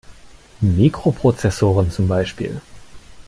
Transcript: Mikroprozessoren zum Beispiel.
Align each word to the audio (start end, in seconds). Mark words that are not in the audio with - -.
Mikroprozessoren 0.63 1.91
zum 1.91 2.07
Beispiel. 2.07 2.59